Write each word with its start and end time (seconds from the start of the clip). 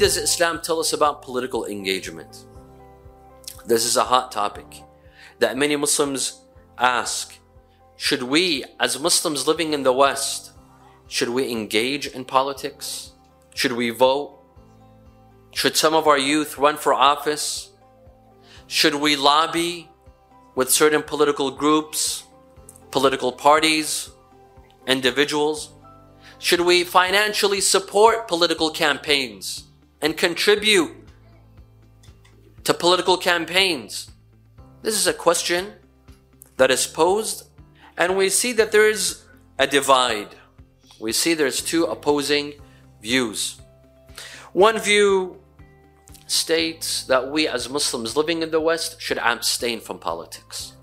does 0.00 0.16
Islam 0.16 0.62
tell 0.62 0.80
us 0.80 0.94
about 0.94 1.20
political 1.20 1.66
engagement? 1.66 2.46
This 3.66 3.84
is 3.84 3.98
a 3.98 4.04
hot 4.04 4.32
topic 4.32 4.82
that 5.40 5.58
many 5.58 5.76
Muslims 5.76 6.40
ask. 6.78 7.38
Should 7.96 8.22
we, 8.22 8.64
as 8.80 8.98
Muslims 8.98 9.46
living 9.46 9.74
in 9.74 9.82
the 9.82 9.92
West, 9.92 10.52
should 11.06 11.28
we 11.28 11.52
engage 11.52 12.06
in 12.06 12.24
politics? 12.24 13.12
Should 13.54 13.72
we 13.72 13.90
vote? 13.90 14.38
Should 15.52 15.76
some 15.76 15.92
of 15.92 16.06
our 16.06 16.16
youth 16.16 16.56
run 16.56 16.78
for 16.78 16.94
office? 16.94 17.68
Should 18.68 18.94
we 18.94 19.16
lobby 19.16 19.90
with 20.54 20.70
certain 20.70 21.02
political 21.02 21.50
groups, 21.50 22.24
political 22.90 23.32
parties, 23.32 24.08
individuals? 24.86 25.74
Should 26.38 26.62
we 26.62 26.84
financially 26.84 27.60
support 27.60 28.28
political 28.28 28.70
campaigns 28.70 29.69
and 30.00 30.16
contribute 30.16 30.92
to 32.64 32.74
political 32.74 33.16
campaigns? 33.16 34.10
This 34.82 34.94
is 34.94 35.06
a 35.06 35.12
question 35.12 35.72
that 36.56 36.70
is 36.70 36.86
posed, 36.86 37.48
and 37.96 38.16
we 38.16 38.28
see 38.28 38.52
that 38.52 38.72
there 38.72 38.88
is 38.88 39.24
a 39.58 39.66
divide. 39.66 40.34
We 40.98 41.12
see 41.12 41.34
there's 41.34 41.60
two 41.60 41.84
opposing 41.84 42.54
views. 43.02 43.60
One 44.52 44.78
view 44.78 45.40
states 46.26 47.04
that 47.04 47.30
we 47.30 47.48
as 47.48 47.68
Muslims 47.68 48.16
living 48.16 48.42
in 48.42 48.50
the 48.50 48.60
West 48.60 49.00
should 49.00 49.18
abstain 49.18 49.80
from 49.80 49.98
politics. 49.98 50.74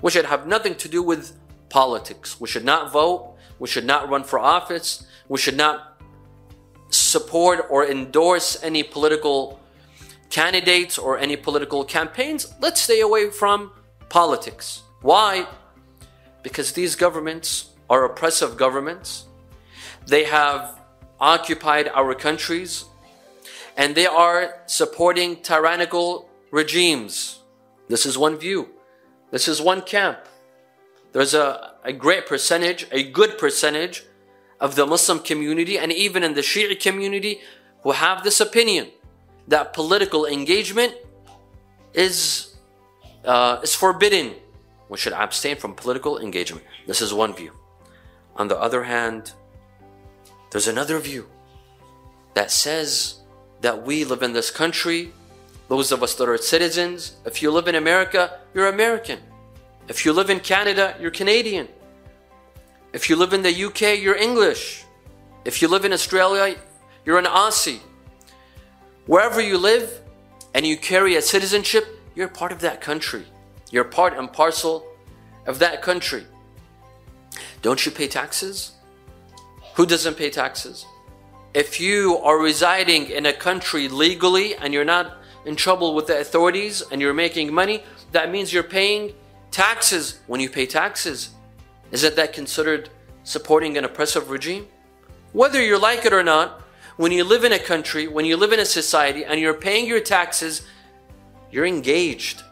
We 0.00 0.10
should 0.10 0.26
have 0.26 0.46
nothing 0.46 0.76
to 0.76 0.88
do 0.88 1.02
with 1.02 1.36
politics. 1.68 2.40
We 2.40 2.48
should 2.48 2.64
not 2.64 2.92
vote. 2.92 3.36
We 3.58 3.68
should 3.68 3.84
not 3.84 4.08
run 4.08 4.24
for 4.24 4.38
office. 4.38 5.06
We 5.28 5.38
should 5.38 5.56
not 5.56 5.89
support 6.90 7.66
or 7.70 7.86
endorse 7.86 8.62
any 8.62 8.82
political 8.82 9.60
candidates 10.28 10.98
or 10.98 11.18
any 11.18 11.36
political 11.36 11.84
campaigns. 11.84 12.52
Let's 12.60 12.80
stay 12.80 13.00
away 13.00 13.30
from 13.30 13.72
politics. 14.08 14.82
Why? 15.02 15.46
Because 16.42 16.72
these 16.72 16.96
governments 16.96 17.70
are 17.88 18.04
oppressive 18.04 18.56
governments. 18.56 19.24
They 20.06 20.24
have 20.24 20.78
occupied 21.20 21.88
our 21.88 22.14
countries 22.14 22.84
and 23.76 23.94
they 23.94 24.06
are 24.06 24.60
supporting 24.66 25.42
tyrannical 25.42 26.28
regimes. 26.50 27.40
This 27.88 28.06
is 28.06 28.16
one 28.16 28.36
view. 28.36 28.68
This 29.30 29.48
is 29.48 29.60
one 29.60 29.82
camp. 29.82 30.18
There's 31.12 31.34
a, 31.34 31.74
a 31.84 31.92
great 31.92 32.26
percentage, 32.26 32.86
a 32.92 33.02
good 33.02 33.38
percentage 33.38 34.04
of 34.60 34.74
the 34.74 34.86
Muslim 34.86 35.20
community 35.20 35.78
and 35.78 35.92
even 35.92 36.22
in 36.22 36.34
the 36.34 36.42
Shia 36.42 36.78
community 36.78 37.40
who 37.82 37.92
have 37.92 38.22
this 38.22 38.40
opinion 38.40 38.88
that 39.48 39.72
political 39.72 40.26
engagement 40.26 40.94
is, 41.94 42.54
uh, 43.24 43.60
is 43.62 43.74
forbidden. 43.74 44.34
We 44.88 44.98
should 44.98 45.12
abstain 45.12 45.56
from 45.56 45.74
political 45.74 46.18
engagement. 46.18 46.64
This 46.86 47.00
is 47.00 47.14
one 47.14 47.34
view. 47.34 47.52
On 48.36 48.48
the 48.48 48.58
other 48.58 48.84
hand, 48.84 49.32
there's 50.50 50.68
another 50.68 50.98
view 50.98 51.28
that 52.34 52.50
says 52.50 53.20
that 53.60 53.84
we 53.84 54.04
live 54.04 54.22
in 54.22 54.32
this 54.32 54.50
country, 54.50 55.12
those 55.68 55.92
of 55.92 56.02
us 56.02 56.14
that 56.16 56.28
are 56.28 56.38
citizens, 56.38 57.16
if 57.24 57.42
you 57.42 57.50
live 57.50 57.68
in 57.68 57.74
America, 57.74 58.40
you're 58.54 58.68
American. 58.68 59.20
If 59.88 60.04
you 60.04 60.12
live 60.12 60.30
in 60.30 60.40
Canada, 60.40 60.96
you're 61.00 61.10
Canadian. 61.10 61.68
If 62.92 63.08
you 63.08 63.16
live 63.16 63.32
in 63.32 63.42
the 63.42 63.64
UK, 63.64 64.00
you're 64.00 64.16
English. 64.16 64.84
If 65.44 65.62
you 65.62 65.68
live 65.68 65.84
in 65.84 65.92
Australia, 65.92 66.56
you're 67.04 67.18
an 67.18 67.24
Aussie. 67.24 67.80
Wherever 69.06 69.40
you 69.40 69.58
live 69.58 70.00
and 70.54 70.66
you 70.66 70.76
carry 70.76 71.16
a 71.16 71.22
citizenship, 71.22 71.86
you're 72.14 72.28
part 72.28 72.52
of 72.52 72.60
that 72.60 72.80
country. 72.80 73.24
You're 73.70 73.84
part 73.84 74.16
and 74.16 74.32
parcel 74.32 74.86
of 75.46 75.58
that 75.60 75.82
country. 75.82 76.26
Don't 77.62 77.84
you 77.86 77.92
pay 77.92 78.08
taxes? 78.08 78.72
Who 79.74 79.86
doesn't 79.86 80.16
pay 80.16 80.30
taxes? 80.30 80.84
if 81.54 81.80
you 81.80 82.18
are 82.18 82.38
residing 82.38 83.10
in 83.10 83.26
a 83.26 83.32
country 83.32 83.88
legally 83.88 84.54
and 84.56 84.72
you're 84.72 84.84
not 84.84 85.18
in 85.44 85.56
trouble 85.56 85.94
with 85.94 86.06
the 86.06 86.20
authorities 86.20 86.82
and 86.92 87.00
you're 87.00 87.14
making 87.14 87.52
money, 87.52 87.82
that 88.12 88.30
means 88.30 88.52
you're 88.52 88.62
paying 88.62 89.12
taxes. 89.50 90.20
When 90.26 90.40
you 90.40 90.48
pay 90.48 90.66
taxes, 90.66 91.30
isn't 91.90 92.16
that 92.16 92.32
considered 92.32 92.90
supporting 93.24 93.76
an 93.76 93.84
oppressive 93.84 94.30
regime? 94.30 94.66
Whether 95.32 95.62
you 95.62 95.78
like 95.78 96.04
it 96.04 96.12
or 96.12 96.22
not, 96.22 96.62
when 96.96 97.12
you 97.12 97.24
live 97.24 97.44
in 97.44 97.52
a 97.52 97.58
country, 97.58 98.08
when 98.08 98.24
you 98.24 98.36
live 98.36 98.52
in 98.52 98.60
a 98.60 98.64
society 98.64 99.24
and 99.24 99.40
you're 99.40 99.54
paying 99.54 99.86
your 99.86 100.00
taxes, 100.00 100.62
you're 101.50 101.66
engaged 101.66 102.42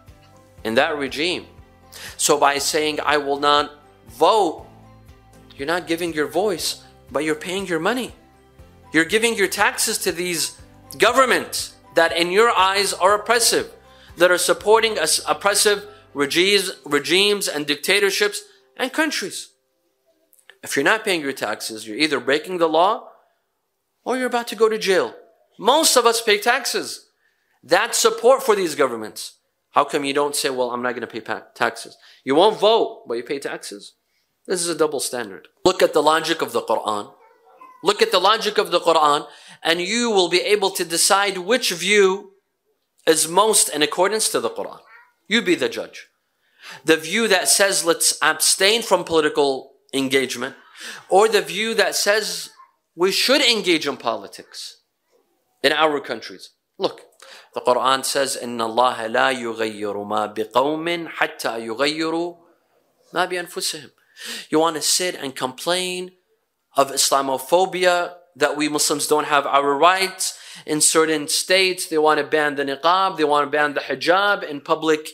in 0.65 0.75
that 0.75 0.97
regime. 0.97 1.47
So 2.17 2.39
by 2.39 2.59
saying, 2.59 3.01
I 3.01 3.19
will 3.19 3.39
not 3.39 3.73
vote, 4.09 4.67
you're 5.57 5.67
not 5.67 5.87
giving 5.87 6.13
your 6.13 6.29
voice, 6.29 6.83
but 7.11 7.25
you're 7.25 7.35
paying 7.35 7.67
your 7.67 7.81
money. 7.81 8.13
You're 8.93 9.05
giving 9.05 9.35
your 9.35 9.49
taxes 9.49 9.99
to 9.99 10.13
these 10.13 10.57
governments 10.97 11.75
that 11.95 12.17
in 12.17 12.31
your 12.31 12.51
eyes 12.51 12.93
are 12.93 13.15
oppressive, 13.15 13.73
that 14.17 14.31
are 14.31 14.39
supporting 14.39 14.97
oppressive 15.27 15.87
regimes, 16.15 16.73
regimes 16.85 17.49
and 17.49 17.67
dictatorships 17.67 18.43
and 18.79 18.93
countries. 18.93 19.51
If 20.63 20.77
you're 20.77 20.85
not 20.85 21.05
paying 21.05 21.21
your 21.21 21.33
taxes, 21.33 21.87
you're 21.87 21.97
either 21.97 22.21
breaking 22.21 22.59
the 22.59 22.69
law 22.69 23.09
or 24.05 24.17
you're 24.17 24.27
about 24.27 24.49
to 24.49 24.57
go 24.57 24.69
to 24.69 24.79
jail. 24.79 25.15
Most 25.59 25.97
of 25.97 26.07
us 26.07 26.21
pay 26.21 26.39
taxes. 26.39 27.07
That's 27.63 27.99
support 27.99 28.43
for 28.43 28.55
these 28.55 28.75
governments. 28.75 29.35
How 29.73 29.85
come 29.85 30.05
you 30.05 30.15
don't 30.15 30.35
say, 30.35 30.51
well, 30.51 30.71
I'm 30.71 30.83
not 30.83 30.93
going 30.93 31.07
to 31.07 31.21
pay 31.21 31.21
taxes? 31.55 31.97
You 32.25 32.35
won't 32.35 32.59
vote, 32.59 33.05
but 33.07 33.15
you 33.15 33.23
pay 33.23 33.39
taxes? 33.39 33.95
This 34.47 34.63
is 34.63 34.69
a 34.69 34.75
double 34.75 35.01
standard. 35.01 35.49
Look 35.65 35.83
at 35.83 35.93
the 35.93 36.03
logic 36.03 36.41
of 36.41 36.53
the 36.53 36.63
Quran. 36.63 37.13
Look 37.85 38.01
at 38.01 38.11
the 38.11 38.19
logic 38.19 38.59
of 38.59 38.71
the 38.71 38.81
Quran, 38.81 39.27
and 39.63 39.81
you 39.81 40.11
will 40.11 40.29
be 40.29 40.41
able 40.41 40.71
to 40.71 40.85
decide 40.85 41.39
which 41.39 41.71
view 41.73 42.33
is 43.07 43.29
most 43.29 43.69
in 43.69 43.83
accordance 43.83 44.29
to 44.31 44.41
the 44.41 44.51
Quran. 44.51 44.81
You 45.29 45.43
be 45.43 45.55
the 45.55 45.69
judge 45.69 46.09
The 46.86 46.98
view 46.98 47.28
that 47.28 47.50
says 47.50 47.86
let's 47.86 48.18
abstain 48.22 48.82
from 48.82 49.04
political 49.04 49.74
engagement, 49.94 50.56
or 51.10 51.28
the 51.28 51.42
view 51.42 51.74
that 51.76 51.96
says 51.96 52.50
we 52.96 53.12
should 53.12 53.42
engage 53.42 53.88
in 53.88 53.98
politics 53.98 54.82
in 55.62 55.72
our 55.72 56.00
countries. 56.00 56.52
Look, 56.78 57.02
the 57.54 57.62
Quran 57.62 58.04
says, 58.04 58.38
إن 58.38 58.60
الله 58.60 59.08
لا 59.08 59.32
يغير 59.32 60.04
ما 60.04 60.34
بقوم 60.34 61.08
حتى 61.08 61.68
يغيروا 61.68 62.36
ما 63.14 63.26
بأنفسهم. 63.26 63.92
You 64.50 64.60
want 64.60 64.76
to 64.76 64.82
sit 64.82 65.16
and 65.16 65.36
complain 65.36 66.12
of 66.76 66.92
Islamophobia, 66.92 68.16
that 68.36 68.58
we 68.58 68.68
Muslims 68.68 69.08
don't 69.08 69.28
have 69.28 69.46
our 69.46 69.76
rights. 69.78 70.38
In 70.66 70.82
certain 70.82 71.28
states, 71.28 71.88
they 71.88 71.98
want 71.98 72.20
to 72.20 72.26
ban 72.26 72.56
the 72.56 72.64
niqab, 72.64 73.18
they 73.18 73.24
want 73.24 73.46
to 73.46 73.52
ban 73.52 73.74
the 73.74 73.82
hijab 73.82 74.44
in 74.44 74.62
public 74.62 75.10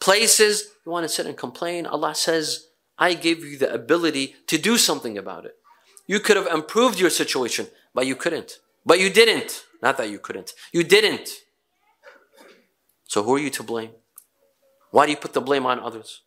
places. 0.00 0.70
You 0.84 0.92
want 0.92 1.04
to 1.04 1.08
sit 1.08 1.26
and 1.26 1.36
complain. 1.36 1.86
Allah 1.86 2.14
says, 2.14 2.66
I 2.98 3.14
gave 3.14 3.44
you 3.44 3.58
the 3.58 3.72
ability 3.72 4.36
to 4.46 4.58
do 4.58 4.76
something 4.76 5.16
about 5.18 5.44
it. 5.44 5.56
You 6.06 6.20
could 6.20 6.36
have 6.36 6.46
improved 6.46 6.98
your 6.98 7.10
situation, 7.10 7.68
but 7.94 8.06
you 8.06 8.16
couldn't. 8.16 8.58
But 8.84 9.00
you 9.00 9.10
didn't. 9.10 9.64
Not 9.80 9.96
that 9.98 10.10
you 10.10 10.18
couldn't. 10.18 10.52
You 10.72 10.84
didn't. 10.84 11.28
So 13.06 13.22
who 13.22 13.36
are 13.36 13.38
you 13.38 13.50
to 13.50 13.62
blame? 13.62 13.90
Why 14.90 15.06
do 15.06 15.12
you 15.12 15.18
put 15.18 15.32
the 15.32 15.40
blame 15.40 15.66
on 15.66 15.78
others? 15.80 16.22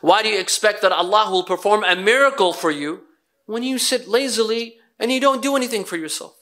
Why 0.00 0.22
do 0.22 0.28
you 0.28 0.38
expect 0.38 0.82
that 0.82 0.92
Allah 0.92 1.30
will 1.30 1.44
perform 1.44 1.84
a 1.84 1.94
miracle 1.96 2.52
for 2.52 2.70
you 2.70 3.04
when 3.46 3.62
you 3.62 3.78
sit 3.78 4.08
lazily 4.08 4.76
and 4.98 5.12
you 5.12 5.20
don't 5.20 5.42
do 5.42 5.56
anything 5.56 5.84
for 5.84 5.96
yourself. 5.96 6.34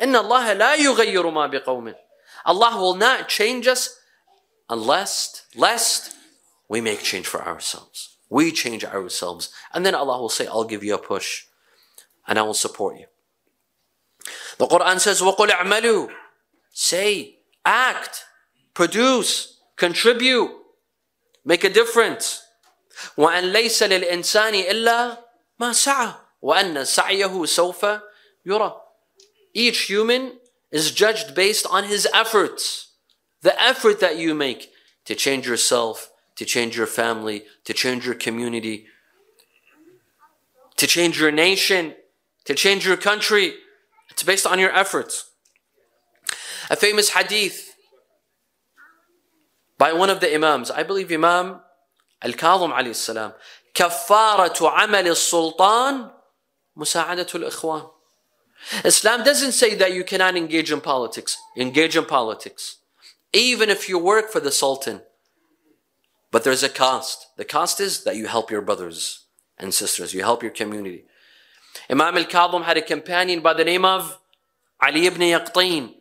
إن 0.00 0.16
الله 0.16 0.52
لا 0.52 0.74
يغير 0.74 1.30
ما 1.30 1.46
بقوم. 1.46 1.94
Allah 2.46 2.76
will 2.80 2.94
not 2.94 3.28
change 3.28 3.66
us 3.66 3.98
unless, 4.68 5.42
lest 5.54 6.13
we 6.68 6.80
make 6.80 7.02
change 7.02 7.26
for 7.26 7.42
ourselves. 7.42 8.16
We 8.28 8.52
change 8.52 8.84
ourselves. 8.84 9.50
And 9.74 9.84
then 9.84 9.94
Allah 9.94 10.20
will 10.20 10.28
say, 10.28 10.46
I'll 10.46 10.64
give 10.64 10.84
you 10.84 10.94
a 10.94 10.98
push 10.98 11.44
and 12.26 12.38
I 12.38 12.42
will 12.42 12.54
support 12.54 12.98
you. 12.98 13.06
The 14.58 14.66
Quran 14.66 15.00
says, 15.00 15.20
وَقُلْ 15.20 15.48
اعْمَلُوا 15.48 16.10
Say, 16.72 17.38
act, 17.64 18.24
produce, 18.74 19.60
contribute, 19.76 20.50
make 21.44 21.64
a 21.64 21.70
difference. 21.70 22.42
وأن 23.16 23.52
ليس 23.52 23.82
للإنسان 23.82 24.54
إلا 24.54 25.18
ما 25.58 25.72
سعى 25.72 26.14
وأن 26.42 26.84
سعيه 26.84 27.46
سوف 27.46 28.00
يرى. 28.46 28.80
Each 29.54 29.80
human 29.88 30.38
is 30.70 30.92
judged 30.92 31.34
based 31.34 31.66
on 31.66 31.84
his 31.84 32.06
efforts. 32.14 32.92
The 33.42 33.60
effort 33.60 34.00
that 34.00 34.18
you 34.18 34.34
make 34.34 34.70
to 35.06 35.14
change 35.14 35.48
yourself, 35.48 36.10
to 36.36 36.44
change 36.44 36.76
your 36.76 36.86
family, 36.86 37.44
to 37.64 37.72
change 37.72 38.06
your 38.06 38.14
community, 38.14 38.86
to 40.76 40.86
change 40.86 41.20
your 41.20 41.30
nation, 41.30 41.94
to 42.44 42.54
change 42.54 42.86
your 42.86 42.96
country. 42.96 43.54
It's 44.10 44.22
based 44.22 44.46
on 44.46 44.58
your 44.58 44.72
efforts. 44.72 45.30
A 46.70 46.76
famous 46.76 47.10
hadith 47.10 47.74
by 49.76 49.92
one 49.92 50.10
of 50.10 50.20
the 50.20 50.34
Imams, 50.34 50.70
I 50.70 50.82
believe 50.82 51.10
Imam 51.12 51.60
Al-Kadhim 52.22 52.72
alayhi 52.72 52.94
salam, 52.94 53.32
كفارة 53.74 54.68
عمل 54.70 55.06
السلطان 55.08 56.10
مساعدة 56.76 57.26
الإخوان. 57.34 57.88
Islam 58.84 59.24
doesn't 59.24 59.52
say 59.52 59.74
that 59.74 59.92
you 59.92 60.04
cannot 60.04 60.36
engage 60.36 60.70
in 60.70 60.80
politics. 60.80 61.38
Engage 61.56 61.96
in 61.96 62.04
politics. 62.04 62.76
Even 63.32 63.70
if 63.70 63.88
you 63.88 63.98
work 63.98 64.30
for 64.30 64.40
the 64.40 64.50
Sultan. 64.50 65.02
but 66.35 66.43
there's 66.43 66.63
a 66.63 66.67
cost. 66.67 67.27
The 67.37 67.45
cost 67.45 67.79
is 67.79 68.03
that 68.03 68.17
you 68.17 68.27
help 68.27 68.51
your 68.51 68.59
brothers 68.59 69.23
and 69.57 69.73
sisters. 69.73 70.13
You 70.13 70.23
help 70.23 70.43
your 70.43 70.51
community. 70.51 71.05
Imam 71.89 72.17
al-Kadhim 72.17 72.65
had 72.65 72.75
a 72.75 72.81
companion 72.81 73.39
by 73.39 73.53
the 73.53 73.63
name 73.63 73.85
of 73.85 74.19
Ali 74.83 75.05
ibn 75.05 75.21
Yaqteen. 75.21 75.93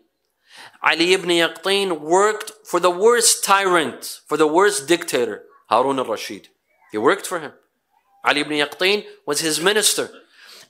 Ali 0.82 1.12
ibn 1.12 1.30
Yaqteen 1.30 2.00
worked 2.00 2.50
for 2.64 2.80
the 2.80 2.90
worst 2.90 3.44
tyrant, 3.44 4.22
for 4.26 4.36
the 4.36 4.48
worst 4.48 4.88
dictator, 4.88 5.44
Harun 5.68 6.00
al-Rashid. 6.00 6.48
He 6.90 6.98
worked 6.98 7.28
for 7.28 7.38
him. 7.38 7.52
Ali 8.24 8.40
ibn 8.40 8.54
Yaqteen 8.54 9.04
was 9.28 9.38
his 9.38 9.60
minister. 9.60 10.10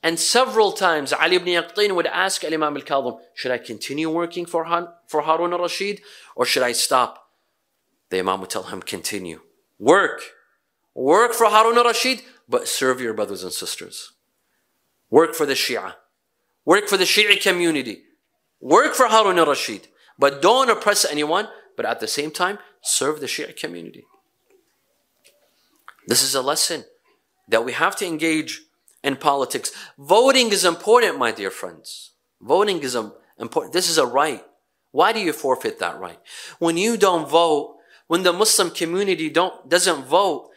And 0.02 0.20
several 0.20 0.72
times 0.72 1.14
Ali 1.14 1.37
ibn 1.37 1.49
Yaqteen 1.49 1.96
would 1.96 2.06
ask 2.08 2.44
Imam 2.44 2.76
al-Kadhim, 2.76 3.19
should 3.32 3.50
I 3.50 3.56
continue 3.56 4.11
working 4.11 4.44
for, 4.44 4.64
Han, 4.64 4.88
for 5.06 5.22
Harun 5.22 5.55
al-Rashid 5.55 6.02
or 6.37 6.44
should 6.44 6.62
I 6.62 6.72
stop? 6.72 7.31
The 8.11 8.19
Imam 8.19 8.43
would 8.43 8.50
tell 8.50 8.64
him, 8.64 8.82
continue. 8.82 9.40
Work. 9.79 10.23
Work 10.94 11.35
for 11.35 11.47
Harun 11.47 11.76
al-Rashid, 11.76 12.23
but 12.49 12.69
serve 12.69 13.00
your 13.00 13.15
brothers 13.15 13.43
and 13.43 13.53
sisters. 13.53 14.12
Work 15.11 15.35
for 15.35 15.47
the 15.47 15.55
Shia. 15.55 15.94
Work 16.65 16.88
for 16.88 16.97
the 16.97 17.05
Shia 17.05 17.41
community. 17.43 18.03
Work 18.61 18.94
for 18.94 19.06
Harun 19.06 19.38
al-Rashid. 19.38 19.88
But 20.19 20.41
don't 20.41 20.71
oppress 20.71 21.05
anyone, 21.05 21.49
but 21.76 21.87
at 21.87 22.00
the 22.00 22.06
same 22.06 22.31
time, 22.31 22.59
serve 22.82 23.21
the 23.21 23.26
Shia 23.26 23.56
community. 23.56 24.05
This 26.06 26.23
is 26.23 26.35
a 26.35 26.43
lesson 26.43 26.85
that 27.49 27.65
we 27.65 27.73
have 27.73 27.97
to 27.97 28.06
engage 28.06 28.62
in 29.03 29.17
politics. 29.17 29.73
Voting 29.99 30.53
is 30.53 30.65
important, 30.65 31.19
my 31.19 31.32
dear 31.32 31.50
friends. 31.50 32.12
Voting 32.41 32.81
is 32.81 32.97
important. 33.38 33.73
This 33.73 33.91
is 33.91 33.99
a 33.99 34.06
right. 34.06 34.44
Why 34.93 35.12
do 35.12 35.21
you 35.21 35.32
forfeit 35.32 35.79
that 35.81 35.99
right? 35.99 36.19
When 36.59 36.76
you 36.76 36.97
don't 36.97 37.29
vote, 37.29 37.74
when 38.06 38.22
the 38.22 38.32
Muslim 38.32 38.70
community 38.70 39.30
don't, 39.30 39.68
doesn't 39.68 40.04
vote, 40.04 40.50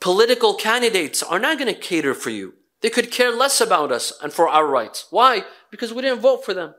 political 0.00 0.54
candidates 0.54 1.22
are 1.22 1.38
not 1.38 1.58
going 1.58 1.72
to 1.72 1.78
cater 1.78 2.14
for 2.14 2.30
you. 2.30 2.54
They 2.80 2.90
could 2.90 3.10
care 3.10 3.32
less 3.32 3.60
about 3.60 3.90
us 3.90 4.12
and 4.22 4.32
for 4.32 4.48
our 4.48 4.66
rights. 4.66 5.06
Why? 5.10 5.44
Because 5.70 5.92
we 5.92 6.02
didn't 6.02 6.20
vote 6.20 6.44
for 6.44 6.54
them. 6.54 6.74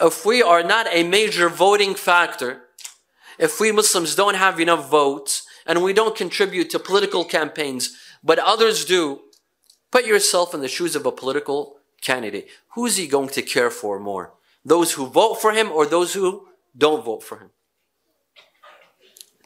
If 0.00 0.24
we 0.24 0.42
are 0.42 0.62
not 0.62 0.86
a 0.90 1.02
major 1.02 1.48
voting 1.48 1.94
factor, 1.94 2.62
if 3.38 3.60
we 3.60 3.72
Muslims 3.72 4.14
don't 4.14 4.36
have 4.36 4.60
enough 4.60 4.88
votes 4.88 5.44
and 5.66 5.82
we 5.82 5.92
don't 5.92 6.16
contribute 6.16 6.70
to 6.70 6.78
political 6.78 7.24
campaigns, 7.24 7.96
but 8.22 8.38
others 8.38 8.84
do, 8.84 9.20
put 9.90 10.06
yourself 10.06 10.54
in 10.54 10.60
the 10.60 10.68
shoes 10.68 10.94
of 10.96 11.06
a 11.06 11.12
political 11.12 11.76
candidate. 12.00 12.48
Who's 12.74 12.96
he 12.96 13.06
going 13.06 13.28
to 13.30 13.42
care 13.42 13.70
for 13.70 13.98
more? 13.98 14.34
Those 14.64 14.92
who 14.92 15.06
vote 15.06 15.40
for 15.40 15.52
him 15.52 15.70
or 15.70 15.86
those 15.86 16.14
who 16.14 16.48
don't 16.76 17.04
vote 17.04 17.22
for 17.22 17.38
him? 17.38 17.50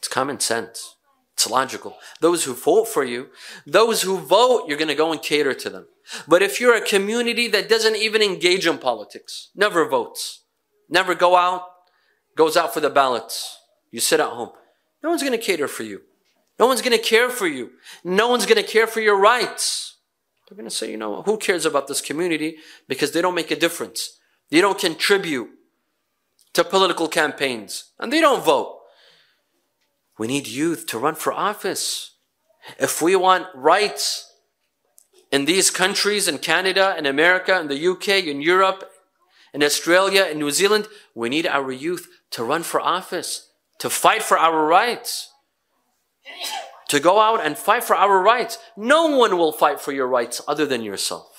It's 0.06 0.14
common 0.14 0.38
sense. 0.38 0.94
It's 1.32 1.50
logical. 1.50 1.96
Those 2.20 2.44
who 2.44 2.54
vote 2.54 2.86
for 2.86 3.02
you, 3.02 3.30
those 3.66 4.02
who 4.02 4.18
vote, 4.18 4.68
you're 4.68 4.78
going 4.78 4.86
to 4.86 4.94
go 4.94 5.10
and 5.10 5.20
cater 5.20 5.52
to 5.52 5.68
them. 5.68 5.88
But 6.28 6.42
if 6.42 6.60
you're 6.60 6.76
a 6.76 6.80
community 6.80 7.48
that 7.48 7.68
doesn't 7.68 7.96
even 7.96 8.22
engage 8.22 8.68
in 8.68 8.78
politics, 8.78 9.50
never 9.56 9.84
votes, 9.84 10.44
never 10.88 11.16
go 11.16 11.34
out, 11.34 11.62
goes 12.36 12.56
out 12.56 12.72
for 12.72 12.78
the 12.78 12.88
ballots, 12.88 13.58
you 13.90 13.98
sit 13.98 14.20
at 14.20 14.28
home, 14.28 14.50
no 15.02 15.08
one's 15.08 15.24
going 15.24 15.36
to 15.36 15.44
cater 15.44 15.66
for 15.66 15.82
you. 15.82 16.02
No 16.56 16.68
one's 16.68 16.82
going 16.82 16.96
to 16.96 17.02
care 17.02 17.28
for 17.28 17.48
you. 17.48 17.72
No 18.04 18.28
one's 18.28 18.46
going 18.46 18.62
to 18.62 18.68
care 18.68 18.86
for 18.86 19.00
your 19.00 19.18
rights. 19.18 19.96
They're 20.48 20.56
going 20.56 20.70
to 20.70 20.74
say, 20.74 20.88
you 20.88 20.96
know, 20.96 21.22
who 21.22 21.36
cares 21.36 21.66
about 21.66 21.88
this 21.88 22.00
community 22.00 22.58
because 22.86 23.10
they 23.10 23.22
don't 23.22 23.34
make 23.34 23.50
a 23.50 23.56
difference. 23.56 24.20
They 24.50 24.60
don't 24.60 24.78
contribute 24.78 25.48
to 26.52 26.62
political 26.62 27.08
campaigns 27.08 27.90
and 27.98 28.12
they 28.12 28.20
don't 28.20 28.44
vote. 28.44 28.75
We 30.18 30.26
need 30.26 30.46
youth 30.46 30.86
to 30.86 30.98
run 30.98 31.14
for 31.14 31.32
office. 31.32 32.12
If 32.78 33.02
we 33.02 33.16
want 33.16 33.46
rights 33.54 34.32
in 35.30 35.44
these 35.44 35.70
countries, 35.70 36.26
in 36.28 36.38
Canada, 36.38 36.94
in 36.98 37.06
America, 37.06 37.58
in 37.60 37.68
the 37.68 37.86
UK, 37.88 38.26
in 38.26 38.40
Europe, 38.40 38.90
in 39.52 39.62
Australia, 39.62 40.24
in 40.24 40.38
New 40.38 40.50
Zealand, 40.50 40.88
we 41.14 41.28
need 41.28 41.46
our 41.46 41.70
youth 41.70 42.08
to 42.30 42.44
run 42.44 42.62
for 42.62 42.80
office, 42.80 43.50
to 43.78 43.90
fight 43.90 44.22
for 44.22 44.38
our 44.38 44.66
rights, 44.66 45.30
to 46.88 47.00
go 47.00 47.20
out 47.20 47.44
and 47.44 47.56
fight 47.56 47.84
for 47.84 47.96
our 47.96 48.20
rights. 48.22 48.58
No 48.76 49.16
one 49.16 49.36
will 49.36 49.52
fight 49.52 49.80
for 49.80 49.92
your 49.92 50.06
rights 50.06 50.40
other 50.48 50.66
than 50.66 50.82
yourself. 50.82 51.35